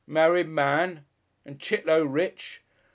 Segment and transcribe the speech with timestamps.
[0.07, 1.05] Merried man!
[1.45, 2.63] And Chit'low rich!